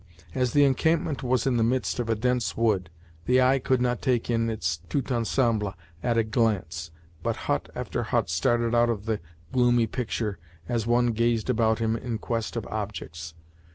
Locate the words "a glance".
6.17-6.89